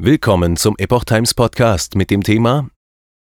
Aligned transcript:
Willkommen 0.00 0.56
zum 0.56 0.76
Epoch 0.78 1.02
Times 1.02 1.34
Podcast 1.34 1.96
mit 1.96 2.12
dem 2.12 2.22
Thema 2.22 2.70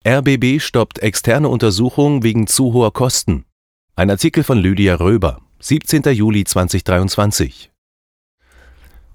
RBB 0.04 0.58
stoppt 0.58 0.98
externe 0.98 1.48
Untersuchung 1.48 2.24
wegen 2.24 2.48
zu 2.48 2.72
hoher 2.72 2.92
Kosten. 2.92 3.44
Ein 3.94 4.10
Artikel 4.10 4.42
von 4.42 4.58
Lydia 4.58 4.96
Röber, 4.96 5.40
17. 5.60 6.02
Juli 6.12 6.42
2023. 6.42 7.70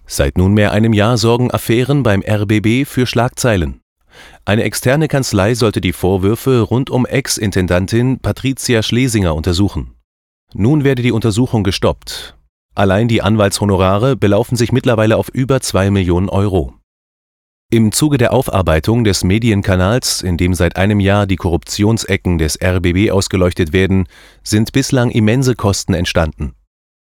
Seit 0.05 0.37
nunmehr 0.37 0.71
einem 0.71 0.93
Jahr 0.93 1.17
sorgen 1.17 1.51
Affären 1.51 2.01
beim 2.01 2.23
RBB 2.25 2.87
für 2.87 3.05
Schlagzeilen. 3.05 3.81
Eine 4.45 4.63
externe 4.63 5.09
Kanzlei 5.09 5.53
sollte 5.53 5.81
die 5.81 5.91
Vorwürfe 5.91 6.61
rund 6.61 6.89
um 6.89 7.05
Ex-Intendantin 7.05 8.19
Patricia 8.19 8.81
Schlesinger 8.81 9.35
untersuchen. 9.35 9.95
Nun 10.53 10.85
werde 10.85 11.01
die 11.01 11.11
Untersuchung 11.11 11.65
gestoppt. 11.65 12.37
Allein 12.73 13.09
die 13.09 13.21
Anwaltshonorare 13.21 14.15
belaufen 14.15 14.55
sich 14.55 14.71
mittlerweile 14.71 15.17
auf 15.17 15.27
über 15.27 15.59
2 15.59 15.91
Millionen 15.91 16.29
Euro. 16.29 16.75
Im 17.69 17.91
Zuge 17.91 18.17
der 18.17 18.33
Aufarbeitung 18.33 19.03
des 19.03 19.23
Medienkanals, 19.23 20.21
in 20.21 20.37
dem 20.37 20.53
seit 20.53 20.75
einem 20.75 20.99
Jahr 20.99 21.25
die 21.25 21.37
Korruptionsecken 21.37 22.37
des 22.37 22.59
RBB 22.63 23.11
ausgeleuchtet 23.11 23.73
werden, 23.73 24.07
sind 24.43 24.71
bislang 24.73 25.09
immense 25.09 25.55
Kosten 25.55 25.95
entstanden. 25.95 26.53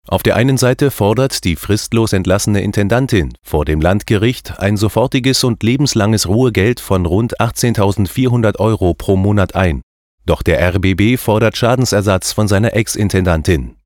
Auf 0.08 0.23
der 0.23 0.36
einen 0.36 0.58
Seite 0.58 0.90
fordert 0.90 1.44
die 1.44 1.58
fristlos 1.58 2.14
entlassene 2.14 2.62
Intendantin 2.62 3.34
vor 3.44 3.66
dem 3.66 3.82
Landgericht 3.82 4.58
ein 4.60 4.78
sofortiges 4.78 5.44
und 5.44 5.62
lebenslanges 5.64 6.28
Ruhegeld 6.28 6.80
von 6.80 7.06
rund 7.06 7.40
18.400 7.40 8.58
Euro 8.58 8.94
pro 8.94 9.18
Monat 9.18 9.54
ein. 9.56 9.82
Doch 10.26 10.44
der 10.44 10.59
RBB 10.76 11.18
fordert 11.18 11.56
Schadensersatz 11.56 12.34
von 12.34 12.48
seiner 12.48 12.73
Ex-Intendantin. 12.73 13.77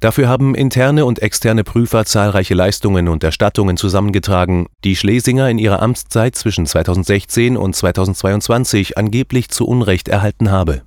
Dafür 0.00 0.28
haben 0.28 0.54
interne 0.54 1.04
und 1.04 1.20
externe 1.20 1.64
Prüfer 1.64 2.04
zahlreiche 2.04 2.54
Leistungen 2.54 3.08
und 3.08 3.24
Erstattungen 3.24 3.76
zusammengetragen, 3.76 4.66
die 4.84 4.94
Schlesinger 4.94 5.50
in 5.50 5.58
ihrer 5.58 5.82
Amtszeit 5.82 6.36
zwischen 6.36 6.66
2016 6.66 7.56
und 7.56 7.74
2022 7.74 8.96
angeblich 8.96 9.48
zu 9.48 9.66
Unrecht 9.66 10.06
erhalten 10.08 10.52
habe. 10.52 10.82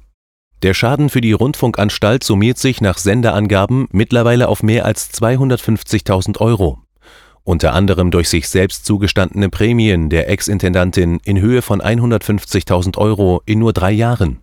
Der 0.64 0.74
Schaden 0.74 1.10
für 1.10 1.22
die 1.22 1.34
Rundfunkanstalt 1.34 2.24
summiert 2.24 2.58
sich 2.58 2.80
nach 2.80 2.98
Senderangaben 2.98 3.88
mittlerweile 3.92 4.48
auf 4.48 4.64
mehr 4.64 4.86
als 4.86 5.12
250.000 5.12 6.40
Euro. 6.40 6.80
Unter 7.44 7.74
anderem 7.74 8.12
durch 8.12 8.30
sich 8.30 8.48
selbst 8.48 8.86
zugestandene 8.86 9.50
Prämien 9.50 10.10
der 10.10 10.30
Ex-Intendantin 10.30 11.20
in 11.26 11.42
Höhe 11.42 11.62
von 11.62 11.82
150.000 11.82 12.98
Euro 12.98 13.42
in 13.46 13.60
nur 13.60 13.74
drei 13.74 13.92
Jahren. 13.92 14.40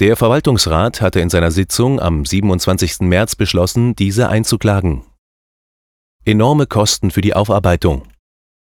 Der 0.00 0.16
Verwaltungsrat 0.16 1.00
hatte 1.00 1.20
in 1.20 1.30
seiner 1.30 1.50
Sitzung 1.50 2.00
am 2.00 2.24
27. 2.24 3.00
März 3.02 3.36
beschlossen, 3.36 3.94
diese 3.94 4.28
einzuklagen. 4.28 5.04
Enorme 6.24 6.66
Kosten 6.66 7.10
für 7.10 7.20
die 7.20 7.34
Aufarbeitung. 7.34 8.08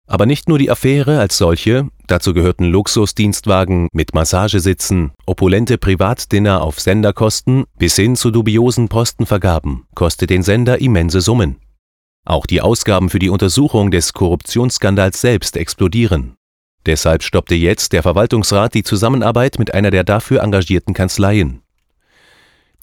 Aber 0.07 0.25
nicht 0.25 0.49
nur 0.49 0.57
die 0.57 0.69
Affäre 0.69 1.19
als 1.19 1.37
solche, 1.37 1.87
dazu 2.07 2.33
gehörten 2.33 2.65
Luxusdienstwagen 2.65 3.87
mit 3.93 4.13
Massagesitzen, 4.13 5.11
opulente 5.25 5.77
Privatdinner 5.77 6.63
auf 6.63 6.79
Senderkosten 6.79 7.65
bis 7.77 7.95
hin 7.95 8.15
zu 8.15 8.31
dubiosen 8.31 8.89
Postenvergaben, 8.89 9.85
kostet 9.95 10.31
den 10.31 10.43
Sender 10.43 10.81
immense 10.81 11.21
Summen. 11.21 11.61
Auch 12.25 12.45
die 12.45 12.61
Ausgaben 12.61 13.09
für 13.09 13.19
die 13.19 13.29
Untersuchung 13.29 13.89
des 13.89 14.11
Korruptionsskandals 14.11 15.21
selbst 15.21 15.55
explodieren. 15.55 16.35
Deshalb 16.85 17.23
stoppte 17.23 17.55
jetzt 17.55 17.93
der 17.93 18.03
Verwaltungsrat 18.03 18.73
die 18.73 18.83
Zusammenarbeit 18.83 19.59
mit 19.59 19.73
einer 19.73 19.91
der 19.91 20.03
dafür 20.03 20.41
engagierten 20.41 20.93
Kanzleien. 20.93 21.61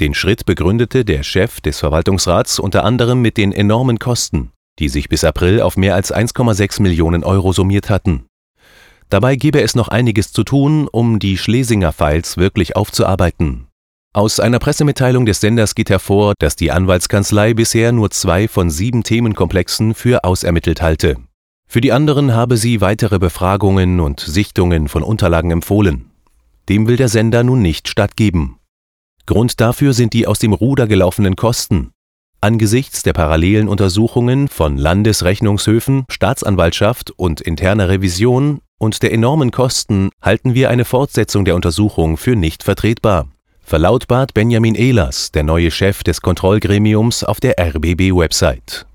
Den 0.00 0.14
Schritt 0.14 0.46
begründete 0.46 1.04
der 1.04 1.24
Chef 1.24 1.60
des 1.60 1.80
Verwaltungsrats 1.80 2.60
unter 2.60 2.84
anderem 2.84 3.20
mit 3.20 3.36
den 3.36 3.52
enormen 3.52 3.98
Kosten, 3.98 4.52
die 4.78 4.88
sich 4.88 5.08
bis 5.08 5.24
April 5.24 5.60
auf 5.60 5.76
mehr 5.76 5.96
als 5.96 6.14
1,6 6.14 6.80
Millionen 6.82 7.24
Euro 7.24 7.52
summiert 7.52 7.90
hatten. 7.90 8.26
Dabei 9.08 9.36
gebe 9.36 9.60
es 9.60 9.74
noch 9.74 9.88
einiges 9.88 10.32
zu 10.32 10.44
tun, 10.44 10.86
um 10.86 11.18
die 11.18 11.36
Schlesinger 11.36 11.92
Files 11.92 12.36
wirklich 12.36 12.76
aufzuarbeiten. 12.76 13.66
Aus 14.14 14.38
einer 14.38 14.58
Pressemitteilung 14.58 15.26
des 15.26 15.40
Senders 15.40 15.74
geht 15.74 15.90
hervor, 15.90 16.34
dass 16.38 16.56
die 16.56 16.70
Anwaltskanzlei 16.70 17.54
bisher 17.54 17.92
nur 17.92 18.10
zwei 18.10 18.48
von 18.48 18.70
sieben 18.70 19.02
Themenkomplexen 19.02 19.94
für 19.94 20.24
ausermittelt 20.24 20.80
halte. 20.80 21.16
Für 21.70 21.82
die 21.82 21.92
anderen 21.92 22.34
habe 22.34 22.56
sie 22.56 22.80
weitere 22.80 23.18
Befragungen 23.18 24.00
und 24.00 24.20
Sichtungen 24.20 24.88
von 24.88 25.02
Unterlagen 25.02 25.50
empfohlen. 25.50 26.10
Dem 26.70 26.88
will 26.88 26.96
der 26.96 27.10
Sender 27.10 27.44
nun 27.44 27.60
nicht 27.60 27.88
stattgeben. 27.88 28.56
Grund 29.26 29.60
dafür 29.60 29.92
sind 29.92 30.14
die 30.14 30.26
aus 30.26 30.38
dem 30.38 30.54
Ruder 30.54 30.86
gelaufenen 30.86 31.36
Kosten. 31.36 31.90
Angesichts 32.40 33.02
der 33.02 33.12
parallelen 33.12 33.68
Untersuchungen 33.68 34.48
von 34.48 34.78
Landesrechnungshöfen, 34.78 36.06
Staatsanwaltschaft 36.08 37.10
und 37.10 37.42
interner 37.42 37.90
Revision 37.90 38.60
und 38.78 39.02
der 39.02 39.12
enormen 39.12 39.50
Kosten 39.50 40.08
halten 40.22 40.54
wir 40.54 40.70
eine 40.70 40.86
Fortsetzung 40.86 41.44
der 41.44 41.54
Untersuchung 41.54 42.16
für 42.16 42.34
nicht 42.34 42.62
vertretbar, 42.62 43.28
verlautbart 43.60 44.32
Benjamin 44.32 44.74
Ehlers, 44.74 45.32
der 45.32 45.42
neue 45.42 45.70
Chef 45.70 46.02
des 46.02 46.22
Kontrollgremiums 46.22 47.24
auf 47.24 47.40
der 47.40 47.56
RBB-Website 47.58 48.87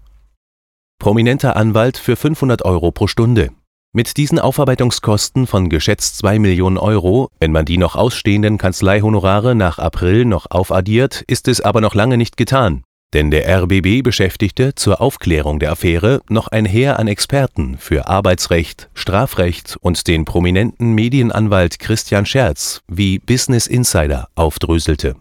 prominenter 1.04 1.58
Anwalt 1.58 1.98
für 1.98 2.16
500 2.16 2.64
Euro 2.64 2.94
pro 2.94 3.08
Stunde. 3.08 3.50
Mit 3.92 4.16
diesen 4.16 4.40
Aufarbeitungskosten 4.40 5.48
von 5.48 5.68
geschätzt 5.68 6.18
2 6.20 6.40
Millionen 6.40 6.78
Euro, 6.78 7.28
wenn 7.42 7.52
man 7.52 7.66
die 7.66 7.78
noch 7.78 7.98
ausstehenden 7.98 8.58
Kanzleihonorare 8.58 9.54
nach 9.54 9.80
April 9.80 10.24
noch 10.24 10.50
aufaddiert, 10.50 11.22
ist 11.28 11.50
es 11.50 11.60
aber 11.60 11.82
noch 11.82 11.94
lange 11.94 12.16
nicht 12.16 12.38
getan. 12.38 12.84
Denn 13.14 13.32
der 13.32 13.50
RBB 13.64 14.02
beschäftigte 14.02 14.76
zur 14.76 15.02
Aufklärung 15.02 15.60
der 15.60 15.74
Affäre 15.74 16.22
noch 16.30 16.48
ein 16.48 16.64
Heer 16.64 16.98
an 17.00 17.10
Experten 17.10 17.78
für 17.80 18.08
Arbeitsrecht, 18.08 18.90
Strafrecht 18.94 19.76
und 19.82 20.08
den 20.08 20.24
prominenten 20.24 20.94
Medienanwalt 20.94 21.80
Christian 21.80 22.26
Scherz, 22.26 22.80
wie 22.88 23.20
Business 23.20 23.68
Insider 23.68 24.30
aufdröselte 24.36 25.18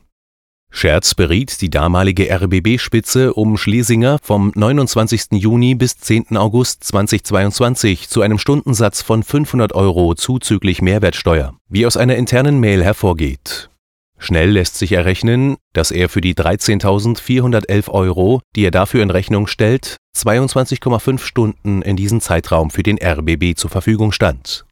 Scherz 0.75 1.15
beriet 1.15 1.61
die 1.61 1.69
damalige 1.69 2.29
RBB-Spitze 2.35 3.35
um 3.35 3.59
Schlesinger 3.59 4.19
vom 4.23 4.53
29. 4.55 5.33
Juni 5.33 5.75
bis 5.75 5.99
10. 5.99 6.39
August 6.39 6.83
2022 6.85 8.09
zu 8.09 8.23
einem 8.23 8.39
Stundensatz 8.39 9.03
von 9.03 9.23
500 9.23 9.75
Euro 9.75 10.15
zuzüglich 10.15 10.81
Mehrwertsteuer, 10.81 11.55
wie 11.69 11.85
aus 11.85 11.99
einer 11.99 12.17
internen 12.17 12.59
Mail 12.59 12.83
hervorgeht. 12.83 13.69
Schnell 14.19 14.51
lässt 14.53 14.79
sich 14.79 14.93
errechnen, 14.93 15.57
dass 15.75 15.91
er 15.91 16.09
für 16.09 16.23
die 16.23 16.35
13.411 16.35 17.91
Euro, 17.91 18.41
die 18.57 18.65
er 18.65 18.71
dafür 18.71 19.03
in 19.03 19.11
Rechnung 19.11 19.47
stellt, 19.49 19.99
22,5 20.17 21.19
Stunden 21.19 21.83
in 21.83 21.97
diesem 21.97 22.21
Zeitraum 22.21 22.71
für 22.71 22.83
den 22.83 22.99
RBB 22.99 23.57
zur 23.57 23.69
Verfügung 23.69 24.11
stand. 24.11 24.65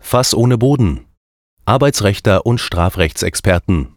Fass 0.00 0.34
ohne 0.34 0.58
Boden. 0.58 1.06
Arbeitsrechter 1.64 2.44
und 2.44 2.60
Strafrechtsexperten 2.60 3.95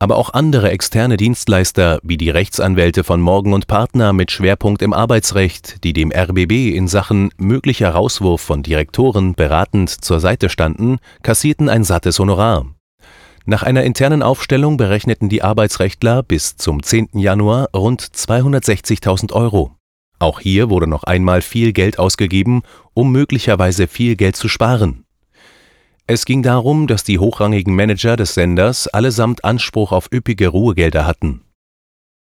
aber 0.00 0.16
auch 0.16 0.30
andere 0.32 0.70
externe 0.70 1.16
Dienstleister 1.16 1.98
wie 2.02 2.16
die 2.16 2.30
Rechtsanwälte 2.30 3.02
von 3.02 3.20
Morgen 3.20 3.52
und 3.52 3.66
Partner 3.66 4.12
mit 4.12 4.30
Schwerpunkt 4.30 4.80
im 4.82 4.92
Arbeitsrecht, 4.92 5.82
die 5.82 5.92
dem 5.92 6.12
RBB 6.12 6.74
in 6.74 6.86
Sachen 6.86 7.30
möglicher 7.36 7.90
Rauswurf 7.90 8.40
von 8.40 8.62
Direktoren 8.62 9.34
beratend 9.34 9.90
zur 9.90 10.20
Seite 10.20 10.50
standen, 10.50 10.98
kassierten 11.22 11.68
ein 11.68 11.82
sattes 11.82 12.18
Honorar. 12.20 12.66
Nach 13.44 13.62
einer 13.62 13.82
internen 13.82 14.22
Aufstellung 14.22 14.76
berechneten 14.76 15.28
die 15.28 15.42
Arbeitsrechtler 15.42 16.22
bis 16.22 16.56
zum 16.56 16.82
10. 16.82 17.08
Januar 17.14 17.70
rund 17.74 18.02
260.000 18.02 19.32
Euro. 19.32 19.72
Auch 20.20 20.38
hier 20.38 20.70
wurde 20.70 20.86
noch 20.86 21.04
einmal 21.04 21.42
viel 21.42 21.72
Geld 21.72 21.98
ausgegeben, 21.98 22.62
um 22.94 23.10
möglicherweise 23.10 23.88
viel 23.88 24.16
Geld 24.16 24.36
zu 24.36 24.48
sparen. 24.48 25.04
Es 26.10 26.24
ging 26.24 26.42
darum, 26.42 26.86
dass 26.86 27.04
die 27.04 27.18
hochrangigen 27.18 27.76
Manager 27.76 28.16
des 28.16 28.32
Senders 28.32 28.88
allesamt 28.88 29.44
Anspruch 29.44 29.92
auf 29.92 30.08
üppige 30.10 30.48
Ruhegelder 30.48 31.06
hatten. 31.06 31.42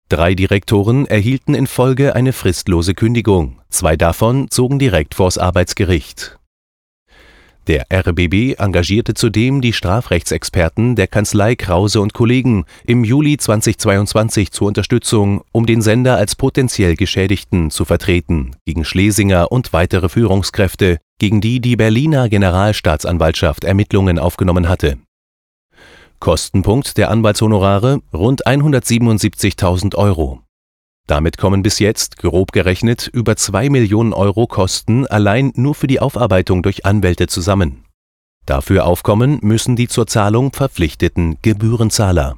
Drei 0.09 0.35
Direktoren 0.35 1.05
erhielten 1.05 1.53
in 1.53 1.67
Folge 1.67 2.13
eine 2.13 2.33
fristlose 2.33 2.95
Kündigung, 2.95 3.61
zwei 3.69 3.95
davon 3.95 4.51
zogen 4.51 4.77
direkt 4.77 5.15
vors 5.15 5.37
Arbeitsgericht 5.37 6.36
der 7.67 7.85
RBB 7.91 8.59
engagierte 8.59 9.13
zudem 9.13 9.61
die 9.61 9.73
Strafrechtsexperten 9.73 10.95
der 10.95 11.07
Kanzlei 11.07 11.55
Krause 11.55 12.01
und 12.01 12.13
Kollegen 12.13 12.65
im 12.85 13.03
Juli 13.03 13.37
2022 13.37 14.51
zur 14.51 14.67
Unterstützung, 14.67 15.43
um 15.51 15.65
den 15.65 15.81
Sender 15.81 16.17
als 16.17 16.35
potenziell 16.35 16.95
Geschädigten 16.95 17.69
zu 17.69 17.85
vertreten 17.85 18.55
gegen 18.65 18.85
Schlesinger 18.85 19.51
und 19.51 19.73
weitere 19.73 20.09
Führungskräfte, 20.09 20.97
gegen 21.19 21.41
die 21.41 21.59
die 21.59 21.75
Berliner 21.75 22.29
Generalstaatsanwaltschaft 22.29 23.63
Ermittlungen 23.63 24.19
aufgenommen 24.19 24.69
hatte. 24.69 24.97
Kostenpunkt 26.19 26.97
der 26.97 27.11
Anwaltshonorare 27.11 27.99
rund 28.11 28.47
177.000 28.47 29.95
Euro 29.95 30.41
damit 31.07 31.37
kommen 31.37 31.63
bis 31.63 31.79
jetzt, 31.79 32.17
grob 32.17 32.51
gerechnet, 32.51 33.09
über 33.11 33.35
2 33.35 33.69
Millionen 33.69 34.13
Euro 34.13 34.45
Kosten 34.45 35.07
allein 35.07 35.51
nur 35.55 35.73
für 35.73 35.87
die 35.87 35.99
Aufarbeitung 35.99 36.61
durch 36.61 36.85
Anwälte 36.85 37.27
zusammen. 37.27 37.85
Dafür 38.45 38.85
aufkommen 38.85 39.39
müssen 39.41 39.75
die 39.75 39.87
zur 39.87 40.07
Zahlung 40.07 40.53
verpflichteten 40.53 41.37
Gebührenzahler 41.41 42.37